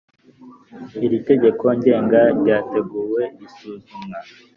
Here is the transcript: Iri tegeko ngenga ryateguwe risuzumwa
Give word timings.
Iri 1.05 1.17
tegeko 1.27 1.63
ngenga 1.77 2.21
ryateguwe 2.39 3.21
risuzumwa 3.37 4.17